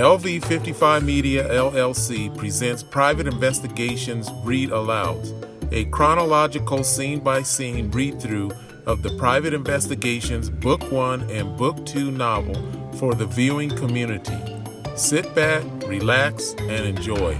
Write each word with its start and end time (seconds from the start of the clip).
LV 0.00 0.44
55 0.46 1.04
Media 1.04 1.46
LLC 1.48 2.34
presents 2.38 2.82
Private 2.82 3.26
Investigations 3.26 4.30
Read 4.44 4.70
Aloud, 4.70 5.20
a 5.72 5.84
chronological 5.90 6.82
scene 6.82 7.20
by 7.20 7.42
scene 7.42 7.90
read 7.90 8.18
through 8.18 8.50
of 8.86 9.02
the 9.02 9.14
Private 9.18 9.52
Investigations 9.52 10.48
Book 10.48 10.90
1 10.90 11.28
and 11.30 11.54
Book 11.58 11.84
2 11.84 12.10
novel 12.12 12.54
for 12.94 13.14
the 13.14 13.26
viewing 13.26 13.68
community. 13.68 14.38
Sit 14.96 15.34
back, 15.34 15.64
relax, 15.86 16.54
and 16.60 16.86
enjoy. 16.86 17.36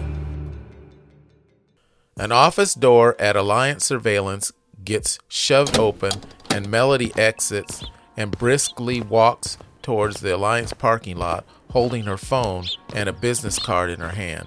An 2.18 2.30
office 2.30 2.74
door 2.74 3.16
at 3.18 3.36
Alliance 3.36 3.86
Surveillance 3.86 4.52
gets 4.84 5.18
shoved 5.28 5.78
open, 5.78 6.12
and 6.50 6.68
Melody 6.68 7.10
exits 7.16 7.84
and 8.18 8.36
briskly 8.36 9.00
walks 9.00 9.56
towards 9.90 10.20
the 10.20 10.36
Alliance 10.36 10.72
parking 10.72 11.16
lot 11.16 11.44
holding 11.72 12.04
her 12.04 12.16
phone 12.16 12.64
and 12.94 13.08
a 13.08 13.12
business 13.12 13.58
card 13.58 13.90
in 13.90 13.98
her 13.98 14.10
hand. 14.10 14.46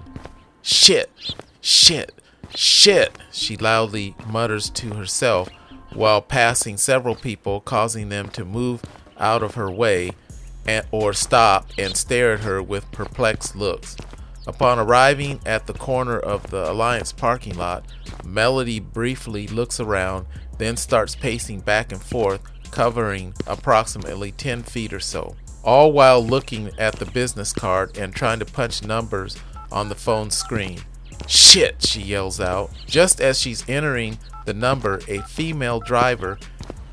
Shit! 0.62 1.10
Shit! 1.60 2.14
Shit! 2.54 3.18
She 3.30 3.54
loudly 3.58 4.14
mutters 4.26 4.70
to 4.70 4.94
herself 4.94 5.50
while 5.92 6.22
passing 6.22 6.78
several 6.78 7.14
people, 7.14 7.60
causing 7.60 8.08
them 8.08 8.30
to 8.30 8.42
move 8.42 8.80
out 9.18 9.42
of 9.42 9.54
her 9.54 9.70
way 9.70 10.12
and, 10.64 10.86
or 10.90 11.12
stop 11.12 11.66
and 11.76 11.94
stare 11.94 12.32
at 12.32 12.40
her 12.40 12.62
with 12.62 12.90
perplexed 12.90 13.54
looks. 13.54 13.98
Upon 14.46 14.78
arriving 14.78 15.40
at 15.44 15.66
the 15.66 15.74
corner 15.74 16.18
of 16.18 16.50
the 16.50 16.70
Alliance 16.70 17.12
parking 17.12 17.58
lot, 17.58 17.84
Melody 18.24 18.80
briefly 18.80 19.46
looks 19.46 19.78
around, 19.78 20.24
then 20.56 20.78
starts 20.78 21.14
pacing 21.14 21.60
back 21.60 21.92
and 21.92 22.02
forth, 22.02 22.40
covering 22.74 23.32
approximately 23.46 24.32
10 24.32 24.64
feet 24.64 24.92
or 24.92 24.98
so 24.98 25.36
all 25.62 25.92
while 25.92 26.22
looking 26.22 26.70
at 26.76 26.96
the 26.96 27.06
business 27.06 27.52
card 27.52 27.96
and 27.96 28.14
trying 28.14 28.40
to 28.40 28.44
punch 28.44 28.84
numbers 28.84 29.38
on 29.72 29.88
the 29.88 29.94
phone 29.94 30.30
screen. 30.30 30.80
Shit, 31.26 31.86
she 31.86 32.02
yells 32.02 32.40
out. 32.40 32.70
Just 32.86 33.20
as 33.20 33.40
she's 33.40 33.66
entering 33.68 34.18
the 34.44 34.52
number, 34.52 35.00
a 35.08 35.22
female 35.22 35.80
driver 35.80 36.38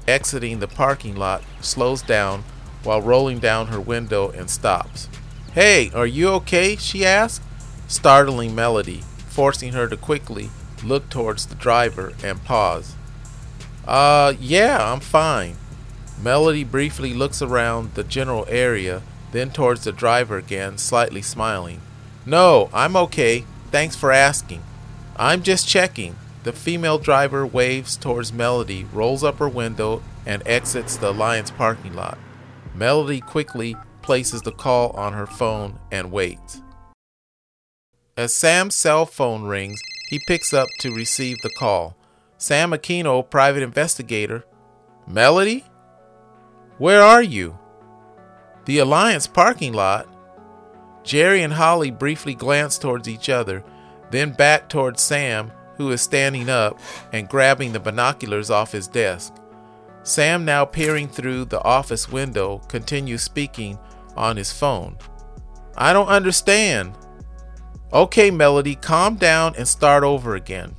exiting 0.07 0.59
the 0.59 0.67
parking 0.67 1.15
lot 1.15 1.43
slows 1.61 2.01
down 2.01 2.43
while 2.83 3.01
rolling 3.01 3.39
down 3.39 3.67
her 3.67 3.79
window 3.79 4.29
and 4.29 4.49
stops. 4.49 5.09
Hey, 5.53 5.91
are 5.93 6.07
you 6.07 6.29
okay? 6.29 6.77
she 6.77 7.05
asks, 7.05 7.43
startling 7.87 8.55
Melody, 8.55 9.01
forcing 9.27 9.73
her 9.73 9.87
to 9.89 9.97
quickly 9.97 10.49
look 10.83 11.09
towards 11.09 11.47
the 11.47 11.55
driver 11.55 12.13
and 12.23 12.41
pause. 12.45 12.95
Uh, 13.85 14.33
yeah, 14.39 14.93
I'm 14.93 15.01
fine. 15.01 15.57
Melody 16.21 16.63
briefly 16.63 17.13
looks 17.13 17.41
around 17.41 17.95
the 17.95 18.03
general 18.03 18.45
area, 18.47 19.01
then 19.31 19.49
towards 19.49 19.83
the 19.83 19.91
driver 19.91 20.37
again, 20.37 20.77
slightly 20.77 21.21
smiling. 21.21 21.81
No, 22.25 22.69
I'm 22.73 22.95
okay. 22.95 23.45
Thanks 23.71 23.95
for 23.95 24.11
asking. 24.11 24.61
I'm 25.15 25.41
just 25.41 25.67
checking. 25.67 26.15
The 26.43 26.53
female 26.53 26.97
driver 26.99 27.45
waves 27.45 27.97
towards 27.97 28.33
Melody, 28.33 28.85
rolls 28.93 29.23
up 29.23 29.37
her 29.37 29.49
window, 29.49 30.03
and 30.25 30.43
exits 30.45 30.97
the 30.97 31.09
Alliance 31.09 31.49
parking 31.49 31.93
lot. 31.93 32.17
Melody 32.75 33.21
quickly 33.21 33.75
places 34.01 34.41
the 34.41 34.51
call 34.51 34.91
on 34.91 35.13
her 35.13 35.27
phone 35.27 35.79
and 35.91 36.11
waits. 36.11 36.61
As 38.17 38.33
Sam's 38.33 38.75
cell 38.75 39.05
phone 39.05 39.43
rings, 39.43 39.81
he 40.09 40.19
picks 40.27 40.53
up 40.53 40.67
to 40.79 40.93
receive 40.93 41.37
the 41.41 41.49
call. 41.49 41.95
Sam 42.37 42.71
Aquino, 42.71 43.27
private 43.27 43.63
investigator. 43.63 44.43
Melody? 45.07 45.63
Where 46.81 47.03
are 47.03 47.21
you? 47.21 47.59
The 48.65 48.79
Alliance 48.79 49.27
parking 49.27 49.71
lot. 49.71 50.07
Jerry 51.03 51.43
and 51.43 51.53
Holly 51.53 51.91
briefly 51.91 52.33
glance 52.33 52.79
towards 52.79 53.07
each 53.07 53.29
other, 53.29 53.63
then 54.09 54.31
back 54.31 54.67
towards 54.67 54.99
Sam, 54.99 55.51
who 55.77 55.91
is 55.91 56.01
standing 56.01 56.49
up 56.49 56.79
and 57.13 57.29
grabbing 57.29 57.71
the 57.71 57.79
binoculars 57.79 58.49
off 58.49 58.71
his 58.71 58.87
desk. 58.87 59.35
Sam, 60.01 60.43
now 60.43 60.65
peering 60.65 61.07
through 61.07 61.45
the 61.45 61.63
office 61.63 62.09
window, 62.09 62.57
continues 62.67 63.21
speaking 63.21 63.77
on 64.15 64.35
his 64.35 64.51
phone. 64.51 64.97
I 65.77 65.93
don't 65.93 66.07
understand. 66.07 66.97
Okay, 67.93 68.31
Melody, 68.31 68.73
calm 68.73 69.17
down 69.17 69.53
and 69.55 69.67
start 69.67 70.03
over 70.03 70.33
again. 70.33 70.73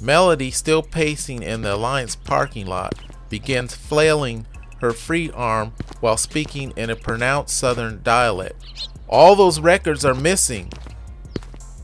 Melody, 0.00 0.50
still 0.50 0.82
pacing 0.82 1.44
in 1.44 1.62
the 1.62 1.76
Alliance 1.76 2.16
parking 2.16 2.66
lot, 2.66 2.94
begins 3.30 3.74
flailing 3.74 4.46
her 4.80 4.92
free 4.92 5.30
arm 5.30 5.72
while 6.00 6.16
speaking 6.16 6.72
in 6.76 6.90
a 6.90 6.96
pronounced 6.96 7.56
southern 7.56 8.02
dialect. 8.02 8.88
All 9.08 9.34
those 9.34 9.60
records 9.60 10.04
are 10.04 10.14
missing. 10.14 10.70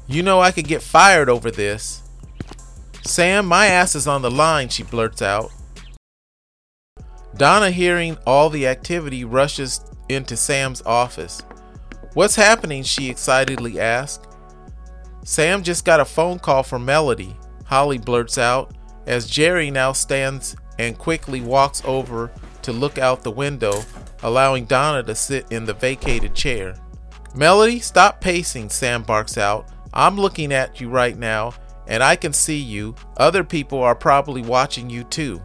You 0.07 0.23
know 0.23 0.41
I 0.41 0.51
could 0.51 0.69
get 0.69 0.83
fired 0.83 1.29
over 1.29 1.51
this. 1.51 2.03
Sam, 3.03 3.47
my 3.47 3.67
ass 3.67 3.95
is 3.95 4.07
on 4.07 4.23
the 4.23 4.31
line, 4.31 4.69
she 4.69 4.83
blurts 4.83 5.23
out. 5.23 5.51
Donna, 7.37 7.71
hearing 7.71 8.17
all 8.27 8.49
the 8.51 8.67
activity, 8.67 9.25
rushes 9.25 9.81
into 10.09 10.37
Sam's 10.37 10.83
office. 10.83 11.43
What's 12.15 12.37
happening? 12.37 12.83
she 12.83 13.11
excitedly 13.11 13.79
asks. 13.79 14.27
Sam 15.25 15.63
just 15.63 15.85
got 15.85 16.01
a 16.01 16.05
phone 16.05 16.39
call 16.39 16.63
from 16.63 16.85
Melody, 16.85 17.37
Holly 17.67 17.99
blurts 17.99 18.39
out, 18.39 18.76
as 19.07 19.29
Jerry 19.29 19.71
now 19.71 19.93
stands 19.93 20.57
and 20.79 20.99
quickly 20.99 21.41
walks 21.41 21.83
over 21.85 22.31
to 22.63 22.73
look 22.73 22.99
out 22.99 23.23
the 23.23 23.31
window, 23.31 23.83
allowing 24.23 24.65
Donna 24.65 25.03
to 25.05 25.15
sit 25.15 25.47
in 25.51 25.65
the 25.65 25.75
vacated 25.75 26.35
chair. 26.35 26.75
Melody, 27.35 27.79
stop 27.79 28.21
pacing, 28.21 28.71
Sam 28.71 29.03
barks 29.03 29.39
out. 29.39 29.69
I'm 29.93 30.17
looking 30.17 30.53
at 30.53 30.81
you 30.81 30.89
right 30.89 31.17
now, 31.17 31.55
and 31.87 32.03
I 32.03 32.17
can 32.17 32.33
see 32.33 32.59
you. 32.59 32.95
Other 33.17 33.45
people 33.45 33.83
are 33.83 33.95
probably 33.95 34.43
watching 34.43 34.91
you 34.91 35.05
too. 35.05 35.41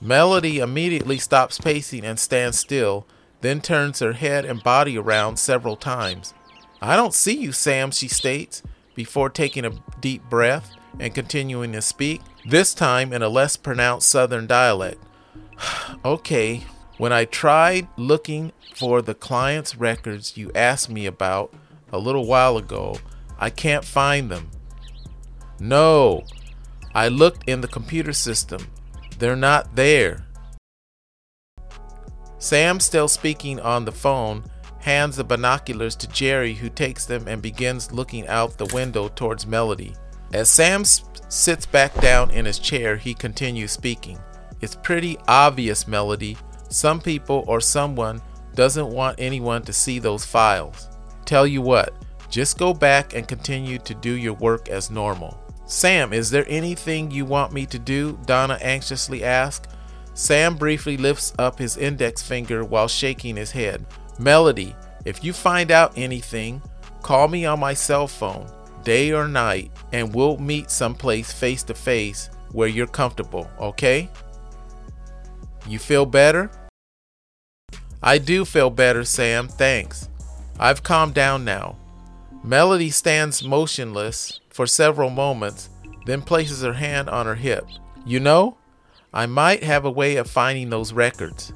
Melody 0.00 0.58
immediately 0.58 1.18
stops 1.18 1.58
pacing 1.58 2.04
and 2.04 2.18
stands 2.18 2.58
still, 2.58 3.06
then 3.40 3.60
turns 3.60 4.00
her 4.00 4.12
head 4.12 4.44
and 4.44 4.62
body 4.62 4.98
around 4.98 5.38
several 5.38 5.76
times. 5.76 6.34
I 6.82 6.96
don't 6.96 7.14
see 7.14 7.36
you, 7.36 7.52
Sam, 7.52 7.90
she 7.90 8.08
states, 8.08 8.62
before 8.94 9.30
taking 9.30 9.64
a 9.64 9.72
deep 10.00 10.22
breath 10.28 10.70
and 10.98 11.14
continuing 11.14 11.72
to 11.72 11.82
speak, 11.82 12.20
this 12.46 12.74
time 12.74 13.12
in 13.12 13.22
a 13.22 13.28
less 13.28 13.56
pronounced 13.56 14.08
southern 14.08 14.46
dialect. 14.46 15.02
okay, 16.04 16.64
when 16.98 17.12
I 17.12 17.24
tried 17.24 17.88
looking 17.96 18.52
for 18.74 19.02
the 19.02 19.14
client's 19.14 19.76
records 19.76 20.36
you 20.36 20.50
asked 20.54 20.90
me 20.90 21.06
about 21.06 21.52
a 21.92 21.98
little 21.98 22.26
while 22.26 22.56
ago, 22.56 22.98
I 23.38 23.50
can't 23.50 23.84
find 23.84 24.30
them. 24.30 24.50
No, 25.58 26.24
I 26.94 27.08
looked 27.08 27.48
in 27.48 27.60
the 27.60 27.68
computer 27.68 28.12
system. 28.12 28.68
They're 29.18 29.36
not 29.36 29.76
there. 29.76 30.26
Sam, 32.38 32.78
still 32.78 33.08
speaking 33.08 33.58
on 33.58 33.84
the 33.84 33.92
phone, 33.92 34.44
hands 34.80 35.16
the 35.16 35.24
binoculars 35.24 35.96
to 35.96 36.08
Jerry, 36.08 36.54
who 36.54 36.68
takes 36.68 37.06
them 37.06 37.26
and 37.26 37.40
begins 37.40 37.90
looking 37.90 38.26
out 38.26 38.58
the 38.58 38.66
window 38.66 39.08
towards 39.08 39.46
Melody. 39.46 39.94
As 40.34 40.50
Sam 40.50 40.82
sits 40.84 41.64
back 41.64 41.94
down 42.00 42.32
in 42.32 42.44
his 42.44 42.58
chair, 42.58 42.96
he 42.96 43.14
continues 43.14 43.70
speaking. 43.70 44.18
It's 44.60 44.74
pretty 44.74 45.16
obvious, 45.28 45.86
Melody. 45.86 46.36
Some 46.70 47.00
people 47.00 47.44
or 47.46 47.60
someone 47.60 48.20
doesn't 48.56 48.88
want 48.88 49.20
anyone 49.20 49.62
to 49.62 49.72
see 49.72 50.00
those 50.00 50.24
files. 50.24 50.88
Tell 51.24 51.46
you 51.46 51.62
what, 51.62 51.94
just 52.30 52.58
go 52.58 52.74
back 52.74 53.14
and 53.14 53.28
continue 53.28 53.78
to 53.78 53.94
do 53.94 54.10
your 54.10 54.32
work 54.32 54.68
as 54.68 54.90
normal. 54.90 55.38
Sam, 55.66 56.12
is 56.12 56.30
there 56.30 56.46
anything 56.48 57.12
you 57.12 57.24
want 57.24 57.52
me 57.52 57.64
to 57.66 57.78
do? 57.78 58.18
Donna 58.26 58.58
anxiously 58.60 59.22
asked. 59.22 59.68
Sam 60.14 60.56
briefly 60.56 60.96
lifts 60.96 61.32
up 61.38 61.60
his 61.60 61.76
index 61.76 62.22
finger 62.22 62.64
while 62.64 62.88
shaking 62.88 63.36
his 63.36 63.52
head. 63.52 63.86
Melody, 64.18 64.74
if 65.04 65.22
you 65.22 65.32
find 65.32 65.70
out 65.70 65.92
anything, 65.96 66.60
call 67.02 67.28
me 67.28 67.46
on 67.46 67.60
my 67.60 67.72
cell 67.72 68.08
phone 68.08 68.50
day 68.84 69.12
or 69.12 69.26
night, 69.26 69.70
and 69.92 70.14
we'll 70.14 70.38
meet 70.38 70.70
someplace 70.70 71.32
face 71.32 71.62
to 71.64 71.74
face 71.74 72.30
where 72.52 72.68
you're 72.68 72.86
comfortable, 72.86 73.50
okay? 73.58 74.08
You 75.66 75.78
feel 75.78 76.06
better? 76.06 76.50
I 78.02 78.18
do 78.18 78.44
feel 78.44 78.70
better, 78.70 79.04
Sam, 79.04 79.48
thanks. 79.48 80.08
I've 80.58 80.82
calmed 80.82 81.14
down 81.14 81.44
now. 81.44 81.76
Melody 82.44 82.90
stands 82.90 83.42
motionless 83.42 84.40
for 84.50 84.66
several 84.66 85.10
moments, 85.10 85.70
then 86.06 86.20
places 86.20 86.62
her 86.62 86.74
hand 86.74 87.08
on 87.08 87.26
her 87.26 87.34
hip. 87.34 87.66
You 88.04 88.20
know, 88.20 88.58
I 89.12 89.26
might 89.26 89.62
have 89.62 89.84
a 89.84 89.90
way 89.90 90.16
of 90.16 90.30
finding 90.30 90.68
those 90.68 90.92
records. 90.92 91.52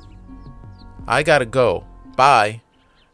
I 1.06 1.22
gotta 1.22 1.46
go. 1.46 1.84
Bye. 2.16 2.62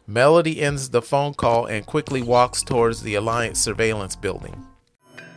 Melody 0.07 0.61
ends 0.61 0.89
the 0.89 1.01
phone 1.01 1.33
call 1.33 1.65
and 1.65 1.83
quickly 1.83 2.21
walks 2.21 2.61
towards 2.61 3.01
the 3.01 3.15
Alliance 3.15 3.59
surveillance 3.59 4.15
building. 4.15 4.63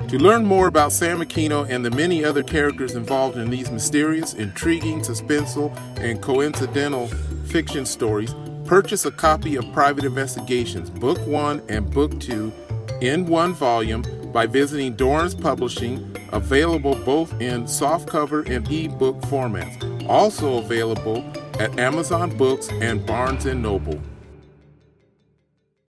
To 0.08 0.18
learn 0.18 0.44
more 0.44 0.66
about 0.66 0.92
Sam 0.92 1.20
Aquino 1.20 1.66
and 1.70 1.82
the 1.82 1.90
many 1.90 2.22
other 2.22 2.42
characters 2.42 2.94
involved 2.94 3.38
in 3.38 3.48
these 3.48 3.70
mysterious, 3.70 4.34
intriguing, 4.34 5.00
suspenseful, 5.00 5.74
and 5.98 6.20
coincidental 6.20 7.06
fiction 7.46 7.86
stories, 7.86 8.34
purchase 8.66 9.06
a 9.06 9.10
copy 9.10 9.56
of 9.56 9.64
Private 9.72 10.04
Investigations, 10.04 10.90
Book 10.90 11.18
1 11.26 11.62
and 11.70 11.90
Book 11.90 12.20
2, 12.20 12.52
in 13.00 13.24
one 13.24 13.54
volume 13.54 14.04
by 14.34 14.46
visiting 14.46 14.94
Dorrance 14.94 15.34
Publishing, 15.34 16.14
available 16.32 16.94
both 17.06 17.32
in 17.40 17.64
softcover 17.64 18.46
and 18.46 18.70
ebook 18.70 19.18
formats, 19.22 20.06
also 20.10 20.58
available 20.58 21.24
at 21.58 21.78
Amazon 21.78 22.36
Books 22.36 22.68
and 22.68 23.04
Barnes 23.06 23.46
& 23.46 23.54
Noble. 23.54 23.98